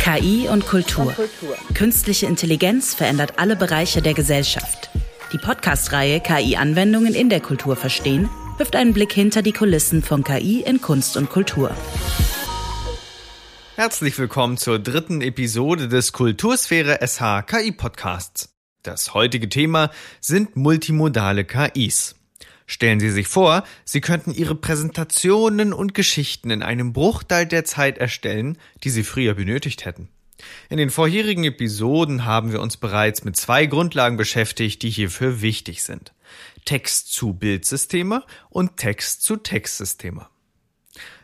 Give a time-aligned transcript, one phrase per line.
[0.00, 1.14] KI und Kultur.
[1.74, 4.88] Künstliche Intelligenz verändert alle Bereiche der Gesellschaft.
[5.32, 10.62] Die Podcast-Reihe KI-Anwendungen in der Kultur verstehen wirft einen Blick hinter die Kulissen von KI
[10.62, 11.70] in Kunst und Kultur.
[13.76, 18.48] Herzlich willkommen zur dritten Episode des Kultursphäre SH KI Podcasts.
[18.82, 19.90] Das heutige Thema
[20.20, 22.17] sind multimodale KIs.
[22.70, 27.96] Stellen Sie sich vor, Sie könnten Ihre Präsentationen und Geschichten in einem Bruchteil der Zeit
[27.96, 30.10] erstellen, die Sie früher benötigt hätten.
[30.68, 35.82] In den vorherigen Episoden haben wir uns bereits mit zwei Grundlagen beschäftigt, die hierfür wichtig
[35.82, 36.12] sind.
[36.66, 40.26] Text-zu-Bildsysteme und Text-zu-Textsysteme.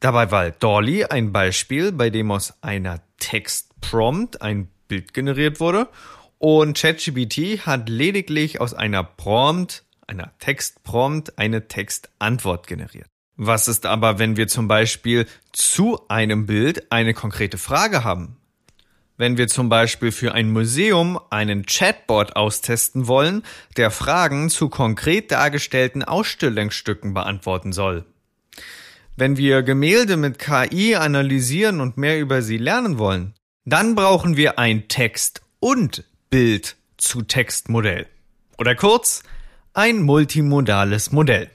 [0.00, 5.88] Dabei war Dolly ein Beispiel, bei dem aus einer Textprompt ein Bild generiert wurde
[6.38, 13.06] und ChatGPT hat lediglich aus einer Prompt, einer Textprompt, eine Textantwort generiert.
[13.36, 18.36] Was ist aber, wenn wir zum Beispiel zu einem Bild eine konkrete Frage haben?
[19.18, 23.42] Wenn wir zum Beispiel für ein Museum einen Chatbot austesten wollen,
[23.76, 28.04] der Fragen zu konkret dargestellten Ausstellungsstücken beantworten soll.
[29.16, 33.32] Wenn wir Gemälde mit KI analysieren und mehr über sie lernen wollen,
[33.64, 38.06] dann brauchen wir ein Text- und Bild-zu-Text-Modell.
[38.58, 39.22] Oder kurz,
[39.76, 41.50] ein multimodales Modell.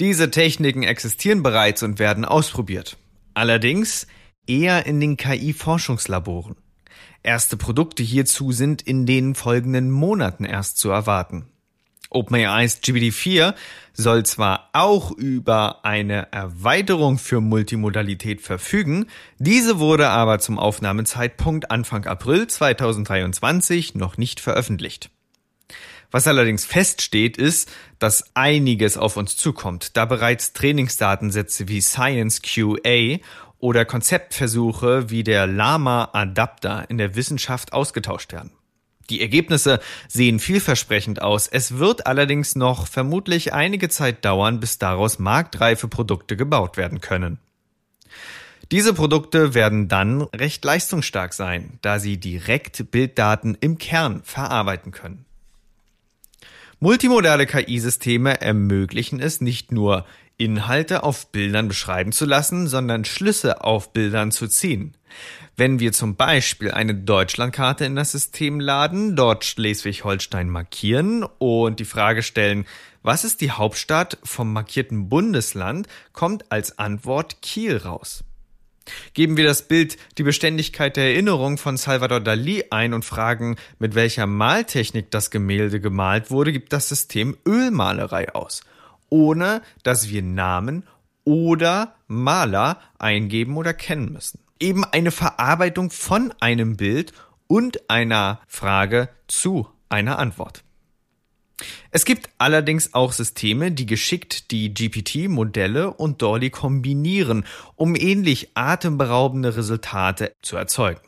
[0.00, 2.98] Diese Techniken existieren bereits und werden ausprobiert.
[3.32, 4.06] Allerdings
[4.46, 6.56] eher in den KI-Forschungslaboren.
[7.22, 11.46] Erste Produkte hierzu sind in den folgenden Monaten erst zu erwarten.
[12.10, 13.54] OpenAI's GPT-4
[13.94, 19.06] soll zwar auch über eine Erweiterung für Multimodalität verfügen,
[19.38, 25.10] diese wurde aber zum Aufnahmezeitpunkt Anfang April 2023 noch nicht veröffentlicht.
[26.10, 33.18] Was allerdings feststeht, ist, dass einiges auf uns zukommt, da bereits Trainingsdatensätze wie Science QA
[33.58, 38.52] oder Konzeptversuche wie der Lama Adapter in der Wissenschaft ausgetauscht werden.
[39.10, 41.46] Die Ergebnisse sehen vielversprechend aus.
[41.46, 47.38] Es wird allerdings noch vermutlich einige Zeit dauern, bis daraus marktreife Produkte gebaut werden können.
[48.72, 55.24] Diese Produkte werden dann recht leistungsstark sein, da sie direkt Bilddaten im Kern verarbeiten können.
[56.78, 60.04] Multimodale KI-Systeme ermöglichen es nicht nur
[60.36, 64.94] Inhalte auf Bildern beschreiben zu lassen, sondern Schlüsse auf Bildern zu ziehen.
[65.56, 71.86] Wenn wir zum Beispiel eine Deutschlandkarte in das System laden, dort Schleswig-Holstein markieren und die
[71.86, 72.66] Frage stellen,
[73.02, 78.22] was ist die Hauptstadt vom markierten Bundesland, kommt als Antwort Kiel raus.
[79.14, 83.94] Geben wir das Bild die Beständigkeit der Erinnerung von Salvador Dali ein und fragen, mit
[83.94, 88.62] welcher Maltechnik das Gemälde gemalt wurde, gibt das System Ölmalerei aus
[89.08, 90.84] ohne dass wir Namen
[91.24, 94.40] oder Maler eingeben oder kennen müssen.
[94.60, 97.12] Eben eine Verarbeitung von einem Bild
[97.46, 100.62] und einer Frage zu einer Antwort.
[101.90, 107.44] Es gibt allerdings auch Systeme, die geschickt die GPT-Modelle und Dolly kombinieren,
[107.74, 111.00] um ähnlich atemberaubende Resultate zu erzeugen.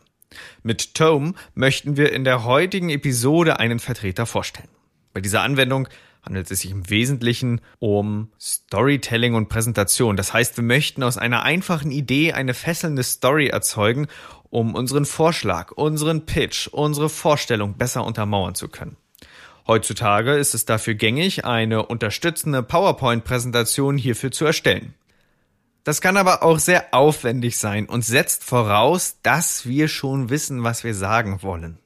[0.62, 4.68] Mit Tome möchten wir in der heutigen Episode einen Vertreter vorstellen.
[5.12, 5.88] Bei dieser Anwendung
[6.22, 10.16] handelt es sich im Wesentlichen um Storytelling und Präsentation.
[10.16, 14.08] Das heißt, wir möchten aus einer einfachen Idee eine fesselnde Story erzeugen,
[14.50, 18.96] um unseren Vorschlag, unseren Pitch, unsere Vorstellung besser untermauern zu können.
[19.68, 24.94] Heutzutage ist es dafür gängig, eine unterstützende PowerPoint-Präsentation hierfür zu erstellen.
[25.84, 30.84] Das kann aber auch sehr aufwendig sein und setzt voraus, dass wir schon wissen, was
[30.84, 31.78] wir sagen wollen.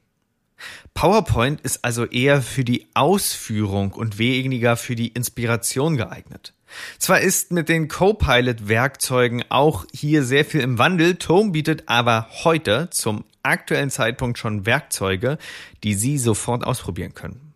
[0.94, 6.54] PowerPoint ist also eher für die Ausführung und weniger für die Inspiration geeignet.
[6.98, 12.88] Zwar ist mit den Copilot-Werkzeugen auch hier sehr viel im Wandel, Tome bietet aber heute
[12.90, 15.36] zum aktuellen Zeitpunkt schon Werkzeuge,
[15.82, 17.51] die Sie sofort ausprobieren können.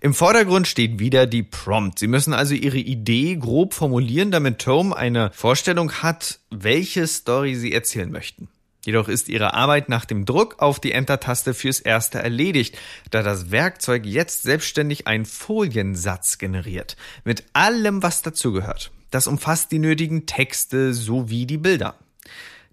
[0.00, 1.98] Im Vordergrund steht wieder die Prompt.
[1.98, 7.72] Sie müssen also Ihre Idee grob formulieren, damit Tome eine Vorstellung hat, welche Story Sie
[7.72, 8.48] erzählen möchten.
[8.84, 12.78] Jedoch ist ihre Arbeit nach dem Druck auf die Enter-Taste fürs Erste erledigt,
[13.10, 18.90] da das Werkzeug jetzt selbstständig einen Foliensatz generiert, mit allem, was dazugehört.
[19.10, 21.96] Das umfasst die nötigen Texte sowie die Bilder.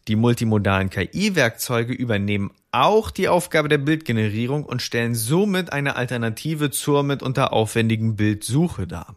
[0.07, 7.03] Die multimodalen KI-Werkzeuge übernehmen auch die Aufgabe der Bildgenerierung und stellen somit eine Alternative zur
[7.03, 9.15] mitunter aufwendigen Bildsuche dar.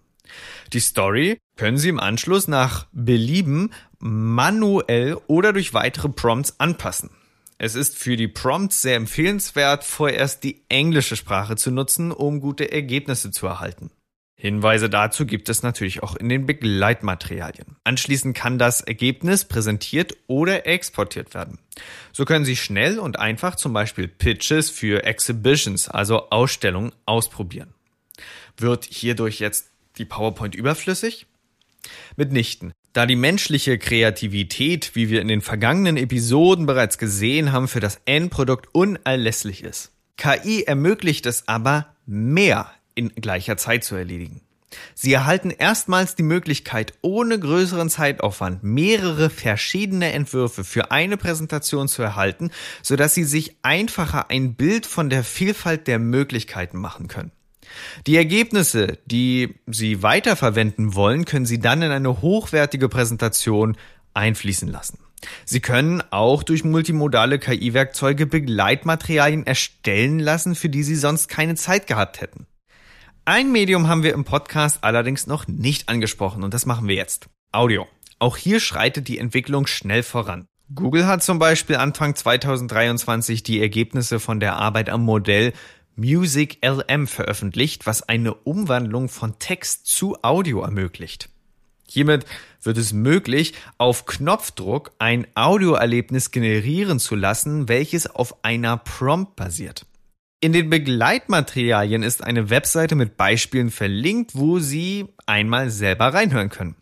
[0.72, 7.10] Die Story können Sie im Anschluss nach Belieben manuell oder durch weitere Prompts anpassen.
[7.58, 12.70] Es ist für die Prompts sehr empfehlenswert, vorerst die englische Sprache zu nutzen, um gute
[12.70, 13.90] Ergebnisse zu erhalten.
[14.40, 17.74] Hinweise dazu gibt es natürlich auch in den Begleitmaterialien.
[17.82, 21.58] Anschließend kann das Ergebnis präsentiert oder exportiert werden.
[22.12, 27.74] So können Sie schnell und einfach zum Beispiel Pitches für Exhibitions, also Ausstellungen, ausprobieren.
[28.56, 31.26] Wird hierdurch jetzt die PowerPoint überflüssig?
[32.14, 32.72] Mitnichten.
[32.92, 38.00] Da die menschliche Kreativität, wie wir in den vergangenen Episoden bereits gesehen haben, für das
[38.04, 39.90] Endprodukt unerlässlich ist.
[40.16, 44.42] KI ermöglicht es aber, mehr in gleicher Zeit zu erledigen.
[44.94, 52.02] Sie erhalten erstmals die Möglichkeit, ohne größeren Zeitaufwand mehrere verschiedene Entwürfe für eine Präsentation zu
[52.02, 52.50] erhalten,
[52.82, 57.32] sodass Sie sich einfacher ein Bild von der Vielfalt der Möglichkeiten machen können.
[58.06, 63.76] Die Ergebnisse, die Sie weiterverwenden wollen, können Sie dann in eine hochwertige Präsentation
[64.14, 64.98] einfließen lassen.
[65.44, 71.86] Sie können auch durch multimodale KI-Werkzeuge Begleitmaterialien erstellen lassen, für die Sie sonst keine Zeit
[71.86, 72.46] gehabt hätten.
[73.30, 77.28] Ein Medium haben wir im Podcast allerdings noch nicht angesprochen und das machen wir jetzt.
[77.52, 77.86] Audio.
[78.18, 80.46] Auch hier schreitet die Entwicklung schnell voran.
[80.74, 85.52] Google hat zum Beispiel Anfang 2023 die Ergebnisse von der Arbeit am Modell
[85.94, 91.28] Music LM veröffentlicht, was eine Umwandlung von Text zu Audio ermöglicht.
[91.86, 92.24] Hiermit
[92.62, 99.84] wird es möglich, auf Knopfdruck ein Audioerlebnis generieren zu lassen, welches auf einer Prompt basiert.
[100.40, 106.76] In den Begleitmaterialien ist eine Webseite mit Beispielen verlinkt, wo Sie einmal selber reinhören können.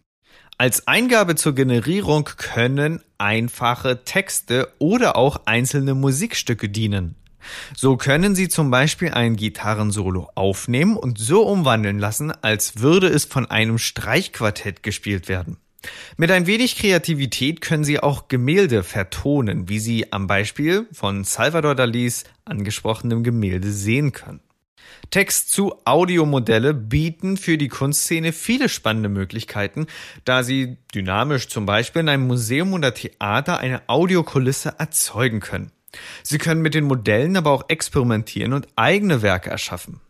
[0.59, 7.15] Als Eingabe zur Generierung können einfache Texte oder auch einzelne Musikstücke dienen.
[7.75, 13.25] So können Sie zum Beispiel ein Gitarrensolo aufnehmen und so umwandeln lassen, als würde es
[13.25, 15.57] von einem Streichquartett gespielt werden.
[16.17, 21.75] Mit ein wenig Kreativität können Sie auch Gemälde vertonen, wie Sie am Beispiel von Salvador
[21.75, 24.41] Dalis angesprochenem Gemälde sehen können.
[25.11, 29.87] Text zu Audiomodelle bieten für die Kunstszene viele spannende Möglichkeiten,
[30.25, 35.71] da sie dynamisch zum Beispiel in einem Museum oder Theater eine Audiokulisse erzeugen können.
[36.23, 40.01] Sie können mit den Modellen aber auch experimentieren und eigene Werke erschaffen.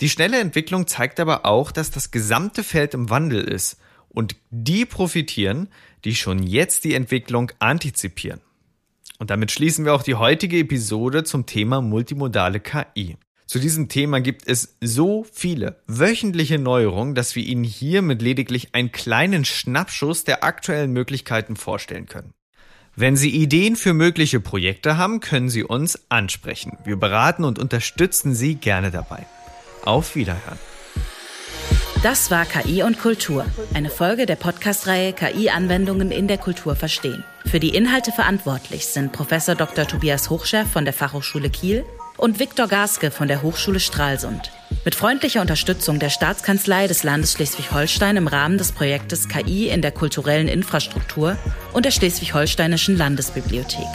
[0.00, 3.76] Die schnelle Entwicklung zeigt aber auch, dass das gesamte Feld im Wandel ist
[4.10, 5.68] und die profitieren,
[6.04, 8.40] die schon jetzt die Entwicklung antizipieren.
[9.18, 13.16] Und damit schließen wir auch die heutige Episode zum Thema multimodale KI.
[13.46, 18.74] Zu diesem Thema gibt es so viele wöchentliche Neuerungen, dass wir Ihnen hier mit lediglich
[18.74, 22.32] einen kleinen Schnappschuss der aktuellen Möglichkeiten vorstellen können.
[22.96, 26.78] Wenn Sie Ideen für mögliche Projekte haben, können Sie uns ansprechen.
[26.84, 29.26] Wir beraten und unterstützen Sie gerne dabei.
[29.82, 30.58] Auf Wiederhören.
[32.02, 33.44] Das war KI und Kultur,
[33.74, 37.24] eine Folge der Podcast-Reihe KI-Anwendungen in der Kultur verstehen.
[37.44, 39.86] Für die Inhalte verantwortlich sind Professor Dr.
[39.86, 41.84] Tobias Hochscher von der Fachhochschule Kiel
[42.16, 44.50] und Viktor Gaske von der Hochschule Stralsund.
[44.82, 49.92] Mit freundlicher Unterstützung der Staatskanzlei des Landes Schleswig-Holstein im Rahmen des Projektes KI in der
[49.92, 51.36] kulturellen Infrastruktur
[51.74, 53.88] und der Schleswig-Holsteinischen Landesbibliothek.